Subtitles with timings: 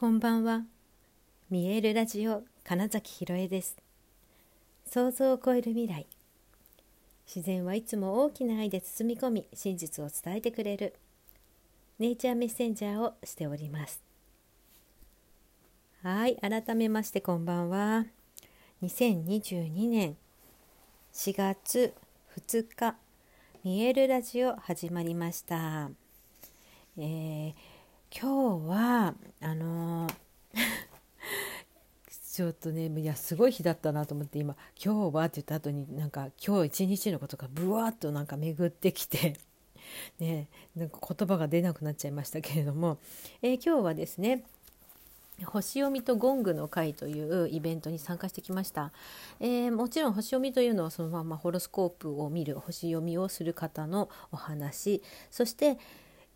[0.00, 0.62] こんばんは。
[1.50, 3.76] 見えるラジオ金崎ひろえです。
[4.86, 6.06] 想像を超える未来。
[7.26, 10.94] 自然はいつも大きな愛で包み込み、真実を伝えてくれる
[11.98, 14.00] ネイチャーメッセンジャーをしております。
[16.04, 18.04] はい、改めましてこんばんは。
[18.84, 20.16] 2022年
[21.12, 21.92] 4月
[22.36, 22.94] 2日、
[23.64, 25.90] 見えるラジオ始まりました。
[26.96, 27.77] えー
[28.10, 30.12] 今日はあのー、
[32.34, 39.36] ちょっとねいやすごい日だったなと思って今「今日は」って言った後になんか今日一日のことがブワーッとなんか巡ってきて。
[40.20, 42.98] ね、なんか言葉が出なくなっちゃいましたけれども、
[43.40, 44.44] えー、今日はですね
[45.44, 48.92] 星読みとゴングの会というイベントに参加してきました、
[49.40, 55.78] えー、もちろん星読みというのはそのままホロスコープを見る星読みをする方のお話そして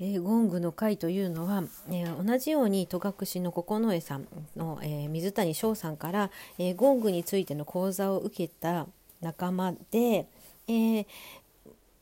[0.00, 8.86] えー、ゴングの会というのは、えー、同じように戸隠の九重さんの、えー、水谷翔さんから、えゴングについての講座を受けた
[9.20, 10.28] 仲間で、
[10.68, 11.06] え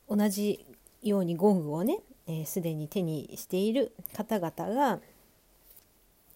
[0.07, 0.63] 同じ
[1.01, 1.99] ようにゴングをね
[2.45, 4.99] すで、に手にしている方々が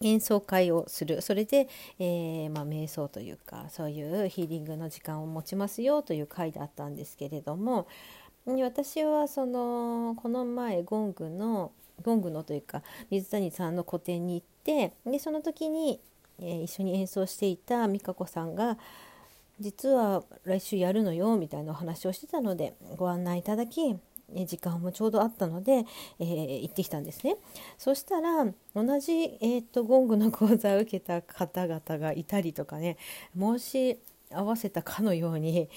[0.00, 1.22] 演奏会をする。
[1.22, 1.68] それで、
[2.00, 7.86] えまあ、瞑想というかそういうヒーリングの時間を持ちますよという会だったんですけれども、
[8.46, 16.00] 私はそのこの前ゴングのゴングのというか水谷さんの個展に行ってでその時に、
[16.40, 18.78] えー、一緒に演奏していた美香子さんが
[19.60, 23.96] 実は来週やるのよみたいなお話をしてたのでご案内いただき
[24.34, 25.84] 時間もちょうどあったので、
[26.18, 27.36] えー、行ってきたんですね。
[27.76, 32.96] そしたら同じ、えーと、ゴングの講座を受けた方々がいたりとかね
[33.38, 33.98] 申し
[34.34, 35.68] 合わせたかのように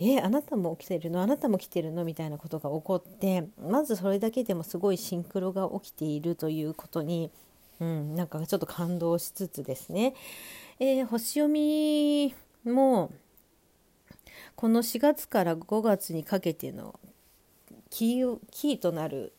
[0.00, 1.22] えあなたも来てるの？
[1.22, 2.04] あなたも来てるの？
[2.04, 7.30] みたいなことが起こってまずそれだけでもすごいシンクロが起きているということに、
[7.80, 10.14] うん、なんかちょっと感動しつつですね、
[10.78, 13.12] えー、星読みも
[14.56, 16.98] この4月から5月にかけての
[17.90, 19.32] キーキーとなる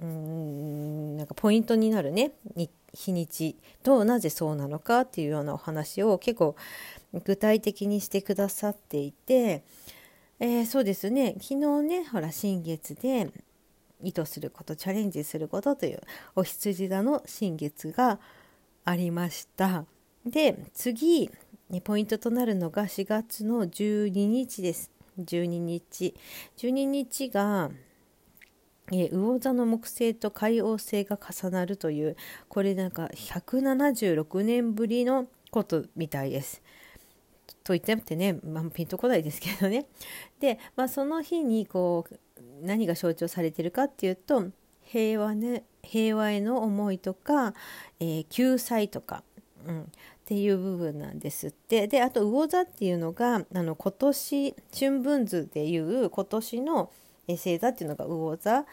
[0.00, 2.32] うんなんかポイントになるね
[2.94, 6.56] 日にちとなぜそうなのかっていうようなお話を結構
[7.12, 9.64] 具体的にしてくださっていて、
[10.40, 11.34] えー、そうですね。
[11.40, 13.30] 昨日ねほら新月で
[14.02, 16.00] 意図することチャレンジすることという
[16.36, 18.20] お羊座の新月が
[18.84, 19.84] ありました。
[20.24, 21.30] で次
[21.84, 24.90] ポイントとなるのが4月の12日です。
[25.18, 26.14] 12日。
[26.56, 27.70] 12日が
[28.92, 32.16] え魚座の木星と海王星が重なるという
[32.48, 36.62] これなんか176年ぶりのことみたいです。
[37.68, 39.84] と言ってもってね、まあ、ピンとこないですけどね。
[40.40, 42.16] で、まあ、その日にこう
[42.62, 44.46] 何が象徴されてるかっていうと
[44.82, 47.52] 平和,、ね、平和への思いとか、
[48.00, 49.22] えー、救済とか、
[49.66, 49.84] うん、っ
[50.24, 56.90] ていう部分なんですってであと魚座っていうのがあの今年春分図でいう今年の
[57.28, 58.64] 星座っていうのが魚座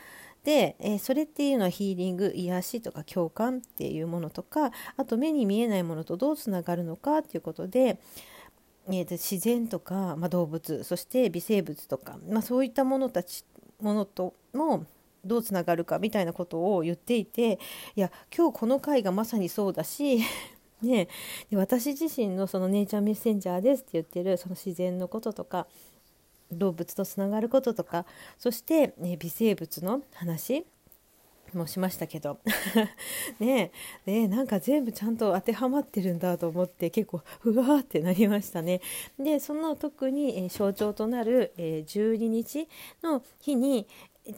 [0.45, 7.99] で、えー、それっていうのはヒーリング癒しとか共感っていうものとかあと目に見えないものとどうつながるのかっていうことで
[8.87, 13.43] えー、自然とか、まあ、動物そして微生物とか、まあ、そういったものたち
[13.81, 14.85] ものとも
[15.25, 17.59] どうつながるかみたいなことを言っていて
[17.95, 20.19] いや今日この回がまさにそうだし
[20.81, 21.07] ね、
[21.49, 25.67] で私自身のそのネイチャーメッセンジャーですって言ってるその自然のこととか
[26.51, 28.05] 動物とつながることとか
[28.37, 30.65] そして、ね、微生物の話
[31.57, 32.39] もしましたけど
[33.39, 33.71] ね
[34.05, 38.81] えなんか全部ちゃんと当てはまってるんだと思って結構ふわーってなりましたね。
[39.19, 42.67] でその特に、え象徴となる、え12日
[43.03, 43.87] の日に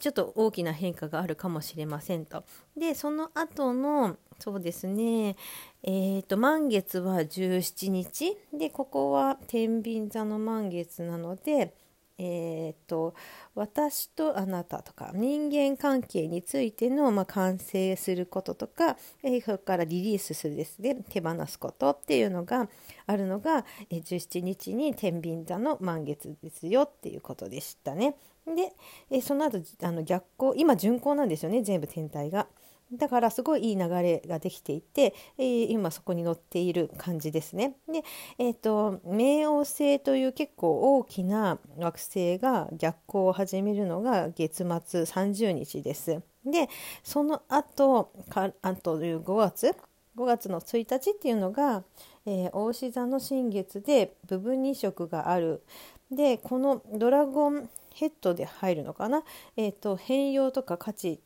[0.00, 2.44] ちょっと大きな変化があるかもしれませんと。
[2.76, 5.36] でその後のそうですね
[5.82, 11.74] えーと、満月は17日でここは天秤座の満月なので
[12.18, 13.14] えーと、
[13.54, 22.68] 私とあなたとか人間関係についての、まあ、完成することとか、えー、それからリリースするですね手放すことっていうのが
[23.06, 28.16] あるのが、えー、17日に天秤座の満月ですよっていうことでしたね。
[28.46, 28.72] で、
[29.10, 32.48] えー、その後あの逆行今巡行なんですよね全部天体が。
[32.92, 37.76] だからすごいいい流れができていて、えー、今そこに乗っている感じですね。
[37.86, 38.02] で、
[38.38, 46.22] えーと、冥王星という結構大きな惑星が逆行を始めるのが月末30日です。
[46.46, 46.68] で
[47.02, 49.74] その後かあという5月
[50.16, 51.84] 5月の1日っていうのが、
[52.24, 55.62] えー、大志座の新月で部分日食がある。
[56.10, 59.24] でこのドラゴンヘッドで入るのかな、
[59.56, 61.20] えーと変容とか価値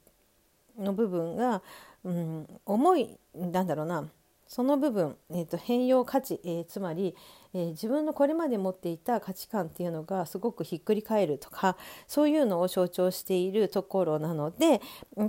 [0.78, 1.62] の部分が、
[2.04, 4.08] うん、重いなんだろうな。
[4.48, 7.16] その部分、えーと、変容価値、えー、つまり、
[7.54, 14.82] えー、自分のこれまで持っていた価値観っていうのがすごくひっくり返るとかそういうのを象徴しているところなので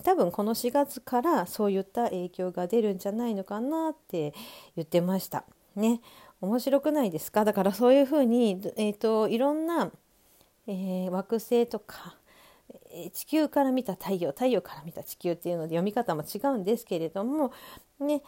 [0.04, 4.34] 多分この4月からそういった影響が出るんじゃないのかなって
[4.76, 5.46] 言ってました。
[5.78, 6.02] ね。
[6.42, 7.46] 面白くないですか？
[7.46, 9.90] だからそういうふうに、えーと、いろんな、
[10.68, 12.18] えー、惑星とか
[13.14, 17.52] 地球から見た太陽太陽から見た地球っていうので読み方も違うんですけれども
[18.00, 18.22] ね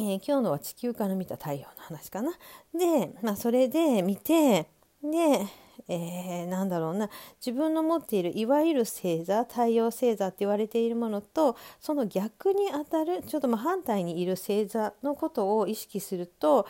[0.00, 2.30] ー、今日のは地球から見た太陽の話かな。
[2.72, 4.68] で、まあ、それで見て
[5.02, 5.46] で、
[5.88, 7.08] えー、なんだろうな
[7.44, 16.66] 自分の持っているいわゆる星座太陽星座って言われているものとその逆にあたるちょっとま反対にいる星座のことを意識すると,、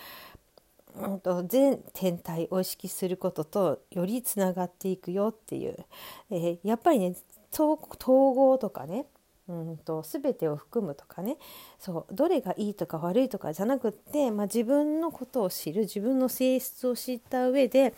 [1.22, 5.76] と全天体を意識することとよりつながっていくよっていう、
[6.30, 7.14] えー、やっぱりね
[7.52, 9.06] 統合とかね
[9.48, 11.38] うんと全てを含むとかね
[11.78, 17.94] そうどれがいいとか悪いとかじゃなくって、まあ、自分のことを知る自分の性質を知った上で、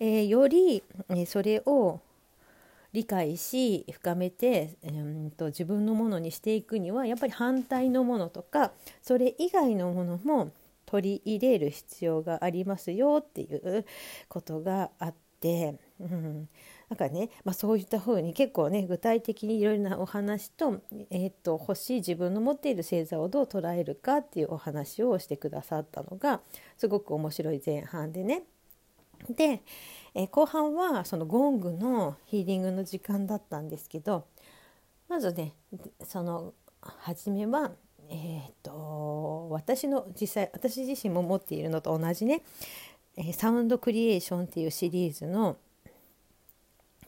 [0.00, 2.00] えー、より、え、それを
[2.94, 8.70] 理解し深めて、えー、と自分のものにしていくにはやっぱり反対のものとか
[9.02, 10.52] それ以外のものも
[10.86, 13.84] 取り入れる必要がありますよっていう
[14.28, 16.48] ことがあって、うん、
[16.88, 26.40] なんかね、まあ、そういったふうに結構ね具体的にいろいろなお話と,、えー、っと欲しい自分の持っている星座をどう捉えるかっていうお話をしてくださったのが
[26.76, 28.42] すごく面白い前半でね。
[29.30, 29.62] で、
[30.14, 34.26] えー、後半はそのゴングのヒーリングの時間だったんですけど
[35.08, 35.54] まずね
[36.04, 37.72] その初めは
[38.10, 42.42] えーと、私の実際私自身も持っているのと同じね、
[43.16, 45.56] え、サウンドクリエーションっていうシリーズの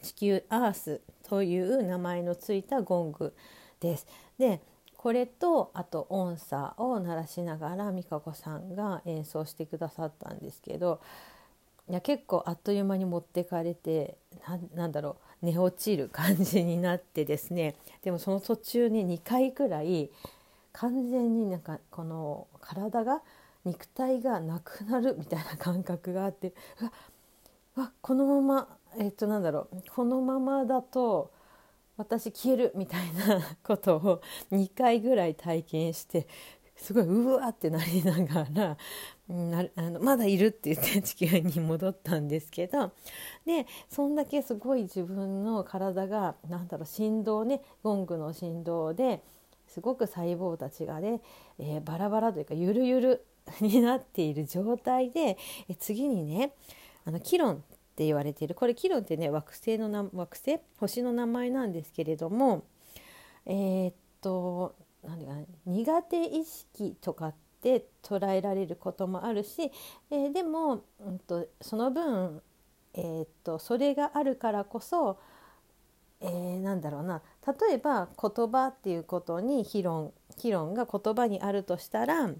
[0.02, 3.34] 地球アースという名前のついたゴング
[3.80, 4.06] です。
[4.38, 4.60] で
[4.96, 11.00] これとあと音叉を鳴らしながら美香子さんが演奏してくださったんですけど
[11.88, 14.18] いや結構あっという間に持ってかれて
[14.74, 20.10] なんだろう寝落ちる感じになってですねでもその途中に2回くらい
[20.76, 23.22] 完全になんかこの体が
[23.64, 26.52] 肉体がなくなるみたいな感覚があって
[27.76, 28.68] うわこのまま
[28.98, 31.32] えっとなんだろうこのままだと
[31.96, 36.26] 私消えるみたいなことを2回ぐらい体験して
[36.76, 38.76] すごいうわってなりながら
[39.28, 42.92] なあのまだいるって言って地球に戻ったんですけど
[43.46, 49.22] でそんだけすごい自分の体がなんだろう振動ねゴングの振動で
[49.66, 51.20] すごく細胞たちがね、
[51.58, 53.26] えー、バラバラというかゆるゆる
[53.60, 55.36] になっている状態で
[55.68, 56.52] え次にね
[57.04, 57.58] あのキロンっ
[57.94, 58.54] て言われている。
[58.54, 60.58] これキロンってね惑星のな惑星？
[60.78, 62.64] 星の名前なんですけれども
[63.46, 64.74] えー、っと
[65.04, 69.70] 何て言うか苦手意識とかって捉えられることもあるし、
[70.10, 72.42] えー、でも、うんと、その分、
[72.94, 75.18] えー、っとそれがあるからこそ、
[76.20, 82.30] えー、なんだろうな例えば言葉っていうことに議論議論が言葉にあるとしたら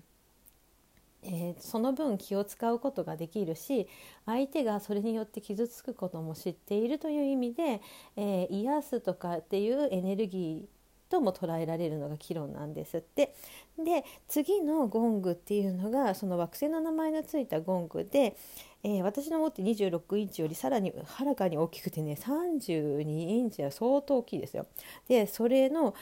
[1.29, 3.89] えー、その分気を使うことができるし
[4.27, 7.81] 相手がそれによって傷つくことも知っているという意味で、
[8.17, 10.76] えー、癒すとかっていうエネルギー
[11.09, 13.35] とも捉えられるのがキロンなんですって。
[13.79, 18.37] で次のゴングっていうのがその惑星の名前のついたゴングで、
[18.83, 24.67] えー、私の持って26インチよりさらにはるかに大きくてね32インチは相当大きいですよ。
[25.09, 25.95] でそれの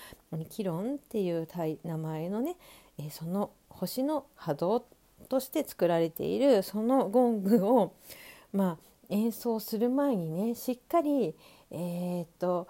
[0.50, 1.48] キロンっていう
[1.84, 2.56] 名前のね、
[2.98, 4.86] えー、その星の波動
[5.28, 7.94] として作られているそのゴングを、
[8.52, 11.34] まあ、演奏する前にねしっかり、
[11.70, 12.68] えー、っと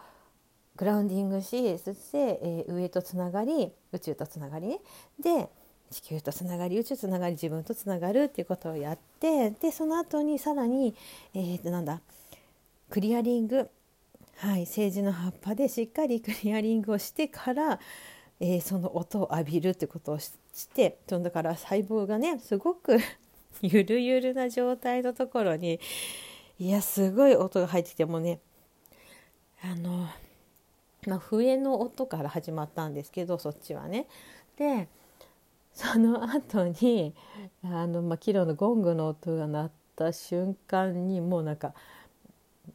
[0.77, 4.81] グラウンディングしそして、えー、上とつながり宇宙とつながりね。
[5.21, 5.49] で
[5.91, 10.95] 地球とつながり宇宙つながり自分とつながるっていうことをやってでその後にさらに、
[11.35, 12.01] えー、となんだ
[12.91, 13.71] クリアリング。
[14.37, 17.79] はい政治の葉っぱでしっかりクリアリングをしてから
[18.41, 20.33] えー、その音を浴びるってことをし
[20.75, 22.99] てそだから細胞がねすごく
[23.63, 25.81] ゆるゆるな状態のところに
[26.59, 28.41] いやすごい音が入ってきてもね
[29.63, 30.07] あの、
[31.07, 34.07] まあ、笛の音から始まったんですけどそっちはね。
[34.57, 34.89] で
[35.73, 37.15] その後に
[37.65, 41.75] あの、まあ、キロのゴングの音が鳴った瞬間にもうなんか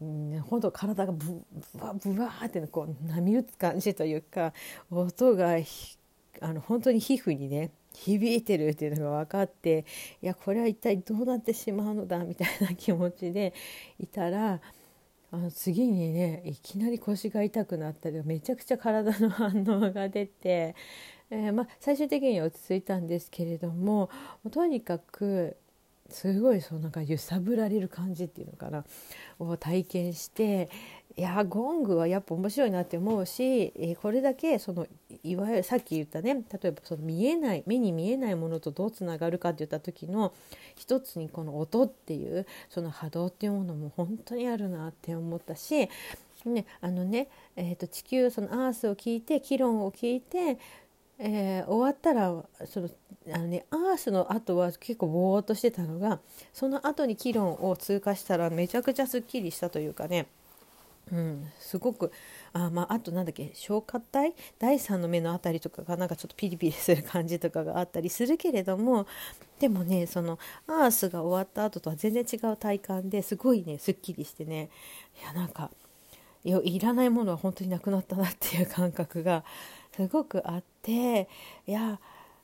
[0.01, 1.41] うん、ほんと体がブ
[1.79, 4.53] ワブワーってこう波打つ感じというか
[4.91, 5.55] 音が
[6.41, 9.86] あの本当に皮膚にね響いてるっていうのが分かって
[10.21, 13.53] いやこれは一体どうなってしまうのだみたいな気持ちで
[14.00, 14.62] いたら
[15.31, 20.75] あの次にねいきなり腰が痛くなったりめちゃくちゃ体の反応が出て
[21.31, 24.09] えー、まあ、最終的には落ち着いたんですけれども
[24.51, 25.57] とにかく
[26.09, 28.83] すごいそうなんか揺さぶられる感じっていうのかな
[29.39, 30.69] を体験して
[31.19, 34.87] いやゴングはやっぱ面白いなって思うし、えこれだけその
[35.23, 40.33] いわゆるさっき言ったね例えばその見えない目に見えないものとどうつながるかって言った時の
[40.77, 45.89] 一つにこの音っていうその波動っていうものも本当にあるなって思ったし、
[46.45, 50.57] ねあのねえーと、地球そのアースを聞いて議論を聞いて
[51.19, 52.33] えー、終わったら
[52.65, 52.89] その
[53.33, 56.19] あの、ね、アースの後は結構ぼーっとしてたのが
[56.53, 60.27] その後に議論を通過したらめちゃくちゃすっきりしたというかね。
[61.11, 62.11] うん、すごく
[62.53, 64.33] あ,、まあ、あとなんだっけ消化体？
[64.59, 69.07] 第3の目の辺りとかがなんかちょっとピリピリする感じとかがあったりするけれども
[69.59, 74.69] でもねそのアースが終わった後とは全然違う体感ですごいねすっきりしてね。
[75.19, 75.71] いやなんか
[76.43, 79.43] いやいらないものは本当になくなったなっていう感覚が
[79.95, 81.27] すごくあって
[81.67, 82.00] いや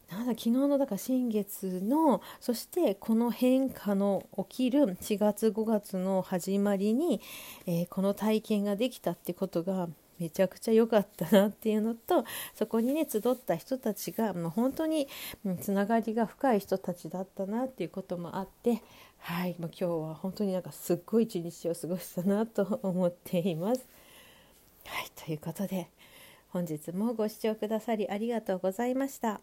[0.10, 7.22] なんだ昨日のだから新月のそしてこの変化の起きる4月5月の始まりに、
[7.66, 9.90] えー、この体験ができたってことが
[10.20, 12.24] めちゃくちゃ良かったなっていうのと
[12.54, 15.08] そこにね集った人たちが、まあ、本当に、
[15.60, 18.82] つながりが深い人たちだったなっていうこともあって
[19.20, 23.86] はい、まあ、今日は本当になんかすっごい一日を過ごしたなと思っています。
[24.86, 25.90] はいということで
[26.56, 29.42] 本日もご視聴くださりありがとうございました。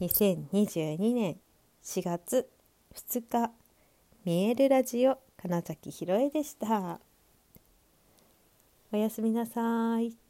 [0.00, 1.36] 2022年
[1.84, 2.50] 4月
[2.92, 3.52] 2日
[4.24, 6.98] 見えるラジオ金崎ひろえでした
[8.90, 10.21] おやすみなさい